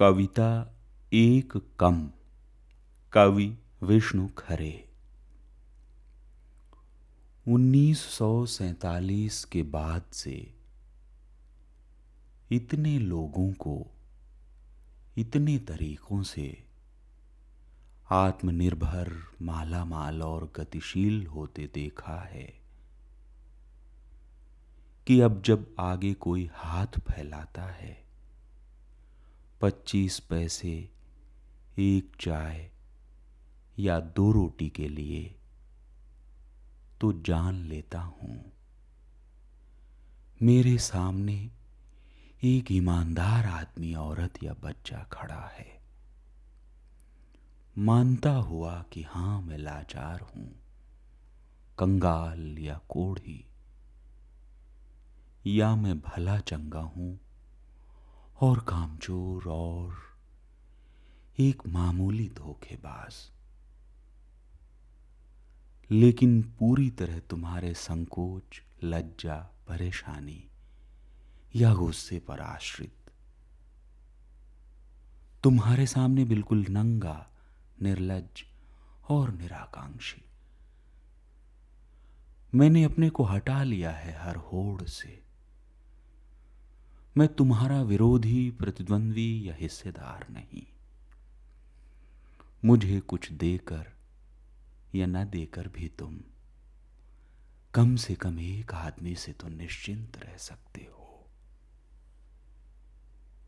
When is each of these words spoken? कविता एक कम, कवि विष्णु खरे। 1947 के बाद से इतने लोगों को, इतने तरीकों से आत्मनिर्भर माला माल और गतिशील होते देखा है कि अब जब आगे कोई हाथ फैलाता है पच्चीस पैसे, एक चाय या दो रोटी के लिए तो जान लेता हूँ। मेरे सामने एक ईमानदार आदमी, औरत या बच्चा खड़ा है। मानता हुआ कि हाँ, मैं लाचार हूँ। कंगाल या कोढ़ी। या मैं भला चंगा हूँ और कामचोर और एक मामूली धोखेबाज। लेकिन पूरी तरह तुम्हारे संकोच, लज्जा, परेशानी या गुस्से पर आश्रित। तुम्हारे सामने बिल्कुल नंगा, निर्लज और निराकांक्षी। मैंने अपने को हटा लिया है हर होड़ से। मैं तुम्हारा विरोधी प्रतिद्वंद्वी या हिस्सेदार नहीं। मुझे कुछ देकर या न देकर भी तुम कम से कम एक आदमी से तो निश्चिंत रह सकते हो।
कविता 0.00 0.74
एक 1.12 1.52
कम, 1.80 2.10
कवि 3.12 3.58
विष्णु 3.82 4.28
खरे। 4.38 4.88
1947 7.48 9.44
के 9.44 9.62
बाद 9.62 10.02
से 10.12 10.54
इतने 12.52 12.98
लोगों 12.98 13.52
को, 13.52 13.86
इतने 15.18 15.58
तरीकों 15.58 16.22
से 16.22 16.64
आत्मनिर्भर 18.10 19.12
माला 19.42 19.84
माल 19.84 20.22
और 20.22 20.52
गतिशील 20.56 21.26
होते 21.26 21.70
देखा 21.74 22.22
है 22.22 22.60
कि 25.06 25.20
अब 25.20 25.42
जब 25.42 25.76
आगे 25.78 26.14
कोई 26.14 26.50
हाथ 26.54 26.98
फैलाता 26.98 27.62
है 27.62 28.09
पच्चीस 29.60 30.20
पैसे, 30.20 30.90
एक 31.78 32.16
चाय 32.20 32.70
या 33.78 34.00
दो 34.00 34.32
रोटी 34.32 34.68
के 34.68 34.88
लिए 34.88 35.40
तो 37.00 37.12
जान 37.12 37.54
लेता 37.54 38.00
हूँ। 38.00 38.52
मेरे 40.42 40.78
सामने 40.78 41.50
एक 42.44 42.72
ईमानदार 42.72 43.46
आदमी, 43.46 43.94
औरत 43.94 44.42
या 44.42 44.54
बच्चा 44.54 44.98
खड़ा 45.12 45.52
है। 45.58 45.82
मानता 47.78 48.32
हुआ 48.32 48.84
कि 48.92 49.02
हाँ, 49.02 49.42
मैं 49.42 49.58
लाचार 49.58 50.20
हूँ। 50.20 50.52
कंगाल 51.78 52.58
या 52.58 52.80
कोढ़ी। 52.88 53.46
या 55.46 55.76
मैं 55.76 56.00
भला 56.00 56.38
चंगा 56.38 56.80
हूँ 56.80 57.20
और 58.40 58.58
कामचोर 58.58 59.48
और 59.48 59.98
एक 61.38 61.62
मामूली 61.66 62.28
धोखेबाज। 62.28 63.30
लेकिन 65.90 66.42
पूरी 66.42 66.90
तरह 66.90 67.18
तुम्हारे 67.18 67.74
संकोच, 67.74 68.62
लज्जा, 68.84 69.36
परेशानी 69.68 70.48
या 71.56 71.74
गुस्से 71.74 72.18
पर 72.18 72.40
आश्रित। 72.40 72.92
तुम्हारे 75.44 75.86
सामने 75.86 76.24
बिल्कुल 76.24 76.66
नंगा, 76.70 77.26
निर्लज 77.82 78.44
और 79.08 79.32
निराकांक्षी। 79.32 80.22
मैंने 82.54 82.84
अपने 82.84 83.10
को 83.10 83.24
हटा 83.24 83.62
लिया 83.62 83.90
है 83.90 84.22
हर 84.22 84.36
होड़ 84.36 84.82
से। 84.82 85.29
मैं 87.16 87.28
तुम्हारा 87.28 87.82
विरोधी 87.82 88.50
प्रतिद्वंद्वी 88.50 89.48
या 89.48 89.54
हिस्सेदार 89.54 90.26
नहीं। 90.30 90.66
मुझे 92.64 93.00
कुछ 93.00 93.32
देकर 93.32 93.86
या 94.94 95.06
न 95.06 95.24
देकर 95.24 95.68
भी 95.68 95.88
तुम 95.88 96.20
कम 97.74 97.96
से 97.96 98.14
कम 98.14 98.40
एक 98.40 98.74
आदमी 98.74 99.14
से 99.14 99.32
तो 99.32 99.48
निश्चिंत 99.48 100.16
रह 100.16 100.36
सकते 100.36 100.80
हो। 100.80 100.89